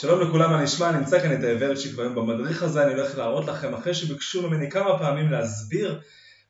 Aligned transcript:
שלום 0.00 0.20
לכולם, 0.20 0.54
אני 0.54 0.64
נשמע, 0.64 0.92
נמצא 0.92 1.20
כאן 1.20 1.32
את 1.32 1.44
האברצ'יק 1.44 1.98
והיום 1.98 2.14
במדריך 2.14 2.62
הזה. 2.62 2.84
אני 2.84 2.94
הולך 2.94 3.18
להראות 3.18 3.46
לכם 3.46 3.74
אחרי 3.74 3.94
שביקשו 3.94 4.48
ממני 4.48 4.70
כמה 4.70 4.98
פעמים 4.98 5.30
להסביר 5.30 6.00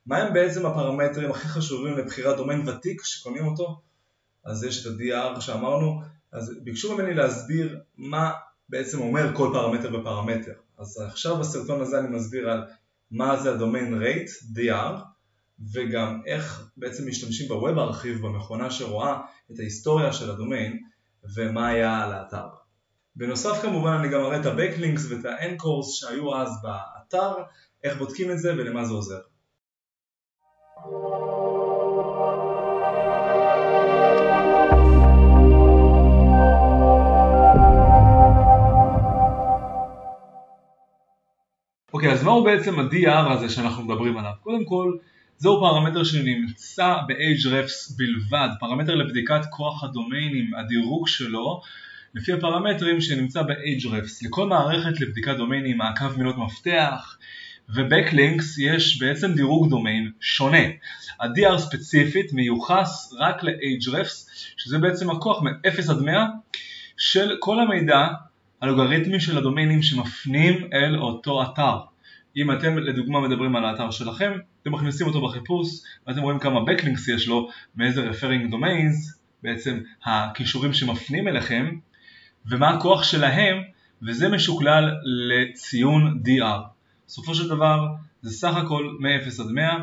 מהם 0.07 0.35
בעצם 0.35 0.67
הפרמטרים 0.67 1.31
הכי 1.31 1.49
חשובים 1.49 1.99
לבחירת 1.99 2.37
דומיין 2.37 2.69
ותיק 2.69 3.05
שקונים 3.05 3.47
אותו 3.47 3.81
אז 4.45 4.65
יש 4.65 4.87
את 4.87 4.93
ה-DR 4.93 5.41
שאמרנו, 5.41 6.01
אז 6.33 6.53
ביקשו 6.65 6.95
ממני 6.95 7.15
להסביר 7.15 7.81
מה 7.97 8.33
בעצם 8.69 9.01
אומר 9.01 9.37
כל 9.37 9.51
פרמטר 9.53 10.01
ופרמטר 10.01 10.53
אז 10.79 11.03
עכשיו 11.07 11.37
בסרטון 11.37 11.81
הזה 11.81 11.99
אני 11.99 12.09
מסביר 12.09 12.51
על 12.51 12.65
מה 13.11 13.37
זה 13.37 13.51
הדומיין 13.51 13.95
רייט, 13.95 14.31
DR 14.57 15.03
וגם 15.73 16.21
איך 16.27 16.71
בעצם 16.77 17.09
משתמשים 17.09 17.49
בווב 17.49 17.79
ארכיב 17.79 18.27
במכונה 18.27 18.71
שרואה 18.71 19.21
את 19.53 19.59
ההיסטוריה 19.59 20.13
של 20.13 20.31
הדומיין 20.31 20.83
ומה 21.35 21.69
היה 21.69 22.05
על 22.05 22.13
האתר 22.13 22.66
בנוסף 23.19 23.63
כמובן 23.63 23.91
אני 23.91 24.09
גם 24.09 24.21
אראה 24.21 24.41
את 24.41 24.47
ה-Backlinks 24.47 25.01
ואת 25.11 25.25
ה-Encores 25.25 25.91
שהיו 25.91 26.37
אז 26.37 26.63
באתר, 26.63 27.33
איך 27.85 27.99
בודקים 27.99 28.31
את 28.31 28.39
זה 28.39 28.53
ולמה 28.53 28.85
זה 28.85 28.95
עוזר. 28.95 29.21
אוקיי, 41.93 42.11
okay, 42.11 42.13
אז 42.13 42.23
מהו 42.23 42.45
בעצם 42.45 42.79
ה-DR 42.79 43.33
הזה 43.33 43.49
שאנחנו 43.49 43.85
מדברים 43.85 44.19
עליו? 44.19 44.33
קודם 44.43 44.65
כל, 44.65 44.97
זהו 45.37 45.61
פרמטר 45.61 46.05
שנמצא 46.05 46.95
ב-Ahrefs 47.09 47.97
בלבד, 47.97 48.49
פרמטר 48.61 48.95
לבדיקת 48.95 49.41
כוח 49.51 49.85
הדומיינים, 49.85 50.55
הדירוג 50.55 51.09
שלו 51.09 51.61
לפי 52.17 52.33
הפרמטרים 52.33 53.01
שנמצא 53.01 53.43
ב-Ahrefs. 53.43 54.27
לכל 54.27 54.47
מערכת 54.47 55.01
לבדיקת 55.01 55.37
דומיינים, 55.37 55.79
מעקב 55.79 56.19
מילות 56.19 56.39
מפתח 56.39 57.19
ו-Backlinks 57.75 58.63
יש 58.63 58.99
בעצם 58.99 59.33
דירוג 59.33 59.71
דומיין 59.71 60.11
שונה. 60.21 60.63
ה-DR 61.21 61.59
ספציפית 61.59 62.33
מיוחס 62.33 63.15
רק 63.19 63.45
ל-Ahrefs, 63.45 64.31
שזה 64.57 64.79
בעצם 64.79 65.11
הכוח 65.11 65.43
מ-0 65.43 65.91
עד 65.91 66.01
100 66.01 66.27
של 66.97 67.37
כל 67.41 67.61
המידע 67.61 68.07
אלגוריתמי 68.63 69.21
של 69.21 69.39
הדומיינים 69.39 69.83
שמפנים 69.83 70.69
אל 70.73 70.99
אותו 70.99 71.43
אתר. 71.43 71.77
אם 72.37 72.53
אתם 72.53 72.79
לדוגמה 72.79 73.21
מדברים 73.21 73.57
על 73.57 73.65
האתר 73.65 73.91
שלכם, 73.91 74.33
אתם 74.63 74.73
מכניסים 74.73 75.07
אותו 75.07 75.29
בחיפוש 75.29 75.69
ואתם 76.07 76.21
רואים 76.21 76.39
כמה 76.39 76.61
Backlinks 76.61 77.13
יש 77.15 77.29
לו, 77.29 77.49
מאיזה 77.77 78.11
Referring 78.11 78.53
Domains, 78.53 79.17
בעצם 79.43 79.81
הכישורים 80.05 80.73
שמפנים 80.73 81.29
אליכם, 81.29 81.77
ומה 82.49 82.69
הכוח 82.71 83.03
שלהם, 83.03 83.63
וזה 84.03 84.29
משוקלל 84.29 84.95
לציון 85.05 86.23
DR. 86.25 86.61
בסופו 87.07 87.35
של 87.35 87.49
דבר 87.49 87.87
זה 88.23 88.31
סך 88.31 88.57
הכל 88.57 88.97
מ-0 89.01 89.43
עד 89.43 89.51
100, 89.51 89.79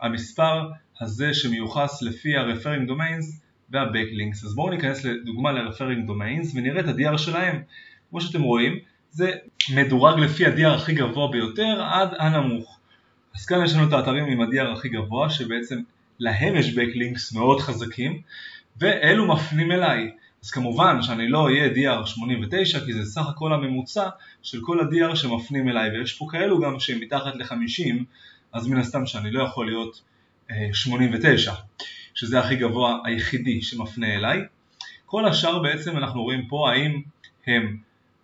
המספר 0.00 0.68
הזה 1.00 1.34
שמיוחס 1.34 2.02
לפי 2.02 2.36
ה-referring 2.36 2.88
domains 2.90 3.40
וה-backlinks. 3.70 4.46
אז 4.46 4.54
בואו 4.54 4.70
ניכנס 4.70 5.04
לדוגמה 5.04 5.52
ל-referring 5.52 6.08
domains 6.08 6.56
ונראה 6.56 6.80
את 6.80 6.88
ה-DR 6.88 7.18
שלהם. 7.18 7.62
כמו 8.10 8.20
שאתם 8.20 8.42
רואים, 8.42 8.78
זה 9.10 9.30
מדורג 9.74 10.18
לפי 10.18 10.46
ה-DR 10.46 10.74
הכי 10.74 10.94
גבוה 10.94 11.32
ביותר 11.32 11.82
עד 11.82 12.08
הנמוך. 12.18 12.78
אז 13.34 13.46
כאן 13.46 13.64
יש 13.64 13.74
לנו 13.74 13.88
את 13.88 13.92
האתרים 13.92 14.24
עם 14.24 14.40
ה-DR 14.40 14.72
הכי 14.72 14.88
גבוה, 14.88 15.30
שבעצם 15.30 15.80
להם 16.18 16.56
יש 16.56 16.78
backlinks 16.78 17.34
מאוד 17.34 17.60
חזקים, 17.60 18.20
ואלו 18.76 19.28
מפנים 19.28 19.72
אליי. 19.72 20.10
אז 20.46 20.50
כמובן 20.50 21.02
שאני 21.02 21.28
לא 21.28 21.44
אהיה 21.44 22.00
DR 22.02 22.06
89 22.06 22.80
כי 22.84 22.92
זה 22.92 23.04
סך 23.04 23.28
הכל 23.28 23.52
הממוצע 23.52 24.08
של 24.42 24.60
כל 24.62 24.80
ה-DR 24.80 25.16
שמפנים 25.16 25.68
אליי 25.68 25.90
ויש 25.90 26.12
פה 26.12 26.26
כאלו 26.30 26.60
גם 26.60 26.80
שהם 26.80 27.00
מתחת 27.00 27.36
ל-50 27.36 28.04
אז 28.52 28.66
מן 28.66 28.76
הסתם 28.76 29.06
שאני 29.06 29.30
לא 29.30 29.42
יכול 29.42 29.66
להיות 29.66 30.02
89 30.72 31.50
אה, 31.50 31.56
שזה 32.14 32.40
הכי 32.40 32.56
גבוה 32.56 32.98
היחידי 33.04 33.62
שמפנה 33.62 34.14
אליי. 34.14 34.40
כל 35.06 35.26
השאר 35.26 35.62
בעצם 35.62 35.96
אנחנו 35.96 36.22
רואים 36.22 36.46
פה 36.48 36.70
האם 36.70 37.02
הם 37.46 37.76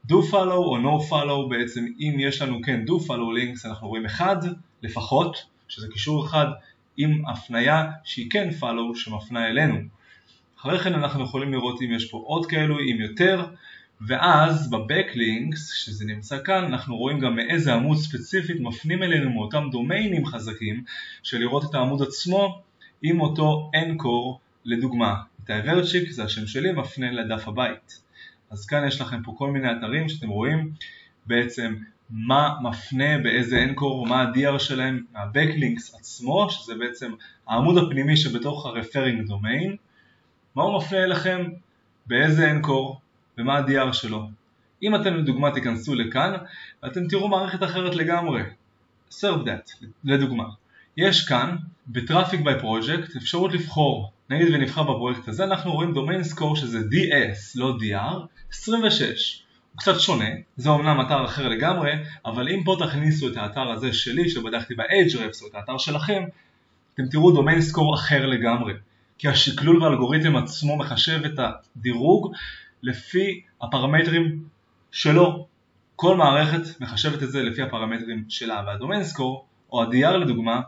do 0.09 0.17
follow 0.31 0.53
או 0.53 0.79
no 0.79 1.11
follow 1.11 1.51
בעצם 1.51 1.87
אם 2.01 2.17
יש 2.19 2.43
לנו 2.43 2.63
כן 2.63 2.85
do 2.87 3.07
follow 3.07 3.11
links 3.11 3.69
אנחנו 3.69 3.89
רואים 3.89 4.05
אחד 4.05 4.37
לפחות 4.83 5.45
שזה 5.69 5.87
קישור 5.93 6.27
אחד 6.27 6.47
עם 6.97 7.23
הפניה 7.27 7.91
שהיא 8.05 8.31
כן 8.31 8.49
follow 8.61 8.95
שמפנה 8.95 9.47
אלינו 9.47 9.79
אחרי 10.63 10.79
כן 10.79 10.95
אנחנו 10.95 11.25
יכולים 11.25 11.53
לראות 11.53 11.83
אם 11.83 11.93
יש 11.93 12.11
פה 12.11 12.23
עוד 12.27 12.47
כאלו, 12.47 12.79
אם 12.79 12.97
יותר, 13.01 13.47
ואז 14.01 14.71
בבקלינקס, 14.71 15.73
שזה 15.73 16.05
נמצא 16.07 16.39
כאן, 16.45 16.65
אנחנו 16.65 16.97
רואים 16.97 17.21
גם 17.21 17.37
מאיזה 17.37 17.75
עמוד 17.75 17.97
ספציפית 17.97 18.61
מפנים 18.61 19.03
אלינו 19.03 19.31
מאותם 19.31 19.69
דומיינים 19.73 20.27
חזקים, 20.27 20.85
של 21.23 21.39
לראות 21.39 21.71
את 21.71 21.75
העמוד 21.75 22.03
עצמו 22.03 22.63
עם 23.03 23.21
אותו 23.21 23.71
אנקור 23.75 24.41
לדוגמה. 24.65 25.15
את 25.45 25.51
האברצ'יק, 25.51 26.11
זה 26.11 26.25
השם 26.25 26.47
שלי, 26.47 26.73
מפנה 26.73 27.13
לדף 27.13 27.49
הבית. 27.49 28.03
אז 28.51 28.67
כאן 28.67 28.87
יש 28.87 29.01
לכם 29.01 29.23
פה 29.23 29.35
כל 29.39 29.51
מיני 29.51 29.69
אתרים 29.73 30.09
שאתם 30.09 30.29
רואים 30.29 30.71
בעצם 31.27 31.75
מה 32.11 32.55
מפנה 32.63 33.19
באיזה 33.19 33.63
אנקור, 33.63 34.07
מה 34.07 34.23
ה-DR 34.23 34.59
שלהם, 34.59 35.03
מהבקלינקס 35.13 35.95
עצמו, 35.95 36.51
שזה 36.51 36.75
בעצם 36.75 37.13
העמוד 37.49 37.79
הפנימי 37.79 38.17
שבתוך 38.17 38.67
ה-referring 38.67 39.29
domain, 39.29 39.77
מה 40.57 40.63
הוא 40.63 40.77
מפנה 40.79 41.05
אליכם, 41.05 41.45
באיזה 42.07 42.51
אנקור 42.51 43.01
ומה 43.39 43.59
ה-DR 43.59 43.93
שלו. 43.93 44.29
אם 44.83 44.95
אתם 44.95 45.15
לדוגמה 45.15 45.51
תיכנסו 45.51 45.95
לכאן 45.95 46.33
ואתם 46.83 47.09
תראו 47.09 47.29
מערכת 47.29 47.63
אחרת 47.63 47.95
לגמרי, 47.95 48.43
serve 49.11 49.45
that 49.45 49.87
לדוגמה. 50.05 50.45
יש 50.97 51.29
כאן 51.29 51.57
ב-Traffic 51.87 52.45
by 52.45 52.63
Project 52.63 53.17
אפשרות 53.17 53.53
לבחור, 53.53 54.13
נגיד 54.31 54.55
ונבחר 54.55 54.83
בפרויקט 54.83 55.29
הזה 55.29 55.45
אנחנו 55.45 55.73
רואים 55.73 55.95
domain 55.95 56.35
score 56.35 56.57
שזה 56.57 56.79
DS 56.79 57.39
לא 57.55 57.79
DR 57.81 58.27
26 58.51 59.43
הוא 59.73 59.79
קצת 59.79 60.01
שונה, 60.01 60.29
זה 60.57 60.69
אומנם 60.69 61.01
אתר 61.01 61.25
אחר 61.25 61.49
לגמרי, 61.49 61.93
אבל 62.25 62.49
אם 62.49 62.63
פה 62.65 62.77
תכניסו 62.87 63.29
את 63.29 63.37
האתר 63.37 63.71
הזה 63.71 63.93
שלי 63.93 64.29
שבדקתי 64.29 64.75
ב-Ahrefs 64.75 65.43
או 65.43 65.49
את 65.49 65.55
האתר 65.55 65.79
שלכם, 65.79 66.23
אתם 66.95 67.07
תראו 67.07 67.41
domain 67.41 67.73
score 67.73 67.95
אחר 67.95 68.27
לגמרי. 68.27 68.73
כי 69.19 69.29
השקלול 69.29 69.83
והאלגוריתם 69.83 70.37
עצמו 70.37 70.77
מחשב 70.77 71.21
את 71.25 71.39
הדירוג 71.77 72.33
לפי 72.83 73.43
הפרמטרים 73.61 74.45
שלו. 74.91 75.47
כל 75.97 76.17
מערכת 76.17 76.81
מחשבת 76.81 77.23
את 77.23 77.31
זה 77.31 77.43
לפי 77.43 77.63
הפרמטרים 77.63 78.25
שלה, 78.29 78.63
והדומיין 78.67 79.05
סקור, 79.05 79.47
או 79.73 79.83
ה-DR 79.83 80.17
לדוגמה, 80.17 80.61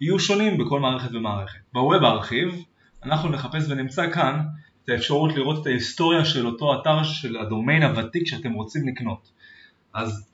יהיו 0.00 0.20
שונים 0.20 0.58
בכל 0.58 0.80
מערכת 0.80 1.14
ומערכת. 1.14 1.58
בווב 1.72 2.04
הארכיב, 2.04 2.64
אנחנו 3.04 3.28
נחפש 3.28 3.64
ונמצא 3.68 4.10
כאן 4.10 4.40
את 4.84 4.88
האפשרות 4.88 5.34
לראות 5.34 5.62
את 5.62 5.66
ההיסטוריה 5.66 6.24
של 6.24 6.46
אותו 6.46 6.80
אתר 6.80 7.02
של 7.02 7.36
הדומיין 7.36 7.82
הוותיק 7.82 8.26
שאתם 8.26 8.52
רוצים 8.52 8.88
לקנות. 8.88 9.30
אז 9.94 10.30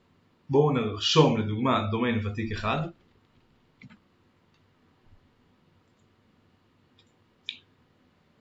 בואו 0.50 0.72
נרשום 0.72 1.40
לדוגמה 1.40 1.86
דומיין 1.90 2.26
ותיק 2.26 2.52
אחד, 2.52 2.78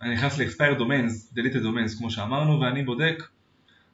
אני 0.01 0.13
נכנס 0.13 0.37
ל-expire 0.37 0.79
domains, 0.79 1.33
deleted 1.35 1.63
domains 1.63 1.97
כמו 1.97 2.11
שאמרנו 2.11 2.59
ואני 2.59 2.83
בודק 2.83 3.23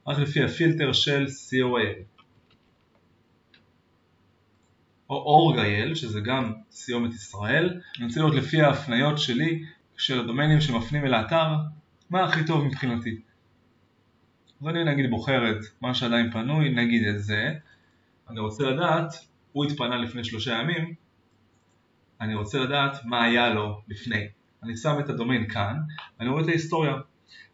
רק 0.07 0.17
לפי 0.17 0.43
הפילטר 0.43 0.93
של 0.93 1.25
COIL 1.25 2.21
או 5.09 5.53
org.il 5.53 5.95
שזה 5.95 6.19
גם 6.19 6.53
סיומת 6.71 7.13
ישראל. 7.13 7.81
אני 7.97 8.05
רוצה 8.07 8.19
לראות 8.19 8.35
לפי 8.35 8.61
ההפניות 8.61 9.19
שלי 9.19 9.65
של 9.97 10.19
הדומיינים 10.19 10.61
שמפנים 10.61 11.05
אל 11.05 11.13
האתר 11.13 11.47
מה 12.09 12.23
הכי 12.23 12.45
טוב 12.45 12.63
מבחינתי. 12.65 13.21
אז 14.61 14.67
אני 14.67 14.83
נגיד 14.83 15.09
בוחר 15.09 15.51
את 15.51 15.65
מה 15.81 15.93
שעדיין 15.93 16.31
פנוי, 16.31 16.69
נגיד 16.69 17.07
את 17.07 17.23
זה. 17.23 17.53
אני 18.29 18.39
רוצה 18.39 18.63
לדעת, 18.63 19.13
הוא 19.51 19.65
התפנה 19.65 19.97
לפני 19.97 20.23
שלושה 20.23 20.53
ימים 20.53 20.95
אני 22.21 22.35
רוצה 22.35 22.59
לדעת 22.59 23.05
מה 23.05 23.23
היה 23.23 23.49
לו 23.49 23.81
לפני 23.87 24.27
אני 24.63 24.77
שם 24.77 24.95
את 24.99 25.09
הדומיין 25.09 25.49
כאן, 25.49 25.75
ואני 26.19 26.29
רואה 26.29 26.43
את 26.43 26.47
ההיסטוריה. 26.47 26.95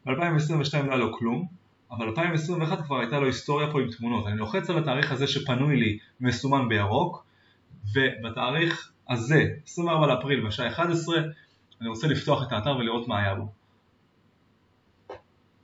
ב-2022 0.05 0.77
לא 0.77 0.89
היה 0.89 0.95
לו 0.95 1.17
כלום, 1.17 1.47
אבל 1.91 2.11
ב-2021 2.11 2.83
כבר 2.83 2.99
הייתה 2.99 3.19
לו 3.19 3.25
היסטוריה 3.25 3.71
פה 3.71 3.81
עם 3.81 3.91
תמונות. 3.91 4.27
אני 4.27 4.37
לוחץ 4.37 4.69
על 4.69 4.77
התאריך 4.77 5.11
הזה 5.11 5.27
שפנוי 5.27 5.75
לי 5.75 5.97
מסומן 6.21 6.69
בירוק, 6.69 7.25
ובתאריך 7.93 8.91
הזה, 9.09 9.45
24 9.65 10.07
לאפריל 10.07 10.47
בשעה 10.47 10.67
11, 10.67 11.15
אני 11.81 11.89
רוצה 11.89 12.07
לפתוח 12.07 12.43
את 12.47 12.51
האתר 12.51 12.77
ולראות 12.77 13.07
מה 13.07 13.19
היה 13.19 13.35
בו. 13.35 13.51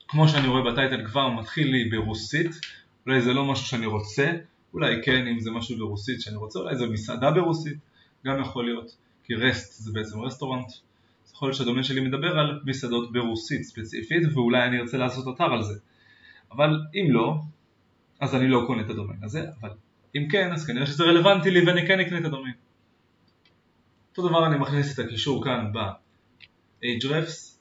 כמו 0.07 0.28
שאני 0.28 0.48
רואה 0.48 0.72
בטייטל 0.72 1.06
כבר 1.06 1.30
מתחיל 1.30 1.72
לי 1.72 1.90
ברוסית, 1.90 2.51
אולי 3.06 3.22
זה 3.22 3.33
לא 3.33 3.45
משהו 3.45 3.66
שאני 3.66 3.86
רוצה, 3.86 4.31
אולי 4.74 4.95
כן 5.04 5.28
אם 5.28 5.40
זה 5.40 5.51
משהו 5.51 5.78
ברוסית 5.78 6.22
שאני 6.22 6.36
רוצה, 6.36 6.60
אולי 6.60 6.75
זה 6.75 6.88
מסעדה 6.88 7.31
ברוסית, 7.31 7.78
גם 8.25 8.42
יכול 8.42 8.66
להיות, 8.66 8.95
כי 9.24 9.36
rest 9.36 9.84
זה 9.83 9.92
בעצם 9.94 10.19
restaurant, 10.19 10.68
יכול 11.38 11.48
להיות 11.48 11.57
שהדומיין 11.57 11.84
שלי 11.84 12.01
מדבר 12.01 12.39
על 12.39 12.60
מסעדות 12.66 13.12
ברוסית 13.12 13.63
ספציפית 13.63 14.24
ואולי 14.34 14.63
אני 14.63 14.80
ארצה 14.80 14.98
לעשות 14.98 15.36
אתר 15.36 15.54
על 15.54 15.63
זה 15.63 15.80
אבל 16.51 16.69
אם 16.95 17.07
לא, 17.10 17.36
אז 18.19 18.36
אני 18.36 18.48
לא 18.48 18.63
קונה 18.68 18.81
את 18.81 18.89
הדומיין 18.89 19.24
הזה, 19.24 19.45
אבל 19.62 19.69
אם 20.16 20.28
כן, 20.31 20.54
אז 20.54 20.68
כנראה 20.68 20.86
שזה 20.86 21.04
רלוונטי 21.04 21.51
לי 21.51 21.66
ואני 21.66 21.88
כן 21.88 22.00
אקנה 22.00 22.19
את 22.19 22.25
הדומיין. 22.25 22.56
אותו 24.10 24.30
דבר 24.30 24.48
אני 24.48 24.57
מכניס 24.57 25.00
את 25.00 25.06
הקישור 25.06 25.44
כאן 25.44 25.72
ב-Ahrefs 25.74 27.58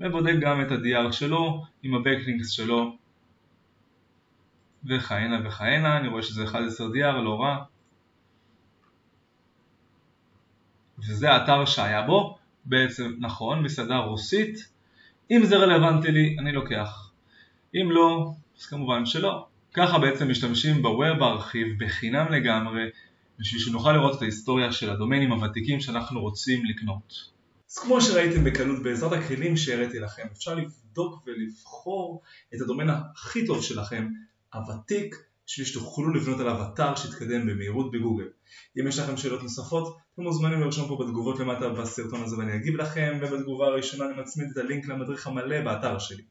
ובודק 0.00 0.34
גם 0.40 0.62
את 0.62 0.70
ה-DR 0.70 1.12
שלו 1.12 1.64
עם 1.82 1.94
ה-backlinks 1.94 2.48
שלו 2.48 2.96
וכהנה 4.84 5.48
וכהנה, 5.48 5.96
אני 5.96 6.08
רואה 6.08 6.22
שזה 6.22 6.44
11 6.44 6.86
DR, 6.86 7.16
לא 7.24 7.40
רע 7.40 7.64
וזה 10.98 11.32
האתר 11.32 11.64
שהיה 11.64 12.02
בו, 12.02 12.38
בעצם 12.66 13.12
נכון, 13.18 13.62
מסעדה 13.62 13.96
רוסית 13.96 14.68
אם 15.30 15.44
זה 15.44 15.56
רלוונטי 15.56 16.12
לי, 16.12 16.36
אני 16.38 16.52
לוקח 16.52 17.10
אם 17.74 17.90
לא, 17.90 18.32
אז 18.58 18.66
כמובן 18.66 19.06
שלא 19.06 19.46
ככה 19.74 19.98
בעצם 19.98 20.30
משתמשים 20.30 20.82
בווב 20.82 21.22
ארכיב 21.22 21.66
בחינם 21.84 22.32
לגמרי 22.32 22.82
בשביל 23.38 23.60
שנוכל 23.60 23.92
לראות 23.92 24.16
את 24.16 24.22
ההיסטוריה 24.22 24.72
של 24.72 24.90
הדומיינים 24.90 25.32
הוותיקים 25.32 25.80
שאנחנו 25.80 26.20
רוצים 26.20 26.64
לקנות. 26.64 27.36
אז 27.70 27.78
כמו 27.78 28.00
שראיתם 28.00 28.44
בקלות 28.44 28.82
בעזרת 28.82 29.12
הכלים 29.12 29.56
שהראיתי 29.56 29.98
לכם, 29.98 30.26
אפשר 30.32 30.54
לבדוק 30.54 31.22
ולבחור 31.26 32.22
את 32.54 32.60
הדומיין 32.60 32.90
הכי 32.90 33.46
טוב 33.46 33.62
שלכם, 33.62 34.08
הוותיק, 34.54 35.16
בשביל 35.46 35.66
שתוכלו 35.66 36.14
לבנות 36.14 36.40
עליו 36.40 36.62
אתר 36.62 36.94
שיתקדם 36.94 37.46
במהירות 37.46 37.90
בגוגל. 37.90 38.28
אם 38.80 38.86
יש 38.86 38.98
לכם 38.98 39.16
שאלות 39.16 39.42
נוספות, 39.42 39.96
אתם 40.14 40.22
מוזמנים 40.22 40.60
לרשום 40.60 40.88
פה 40.88 41.04
בתגובות 41.04 41.38
למטה 41.40 41.68
בסרטון 41.68 42.22
הזה 42.22 42.38
ואני 42.38 42.54
אגיב 42.54 42.76
לכם, 42.76 43.18
ובתגובה 43.20 43.66
הראשונה 43.66 44.10
אני 44.10 44.20
מצמיד 44.20 44.48
את 44.52 44.56
הלינק 44.56 44.88
למדריך 44.88 45.26
המלא 45.26 45.60
באתר 45.60 45.98
שלי. 45.98 46.22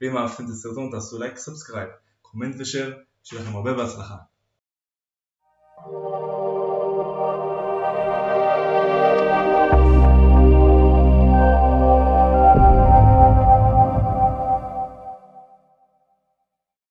ואם 0.00 0.16
אהבתם 0.16 0.44
את 0.44 0.48
הסרטון 0.48 0.90
תעשו 0.92 1.18
לייק, 1.18 1.36
subscribe, 1.36 1.88
comment 2.22 2.54
ו 2.58 2.63
share, 2.63 2.92
שיהיה 3.24 3.42
לכם 3.42 3.56
הרבה 3.56 3.74
בהצלחה. 3.74 4.29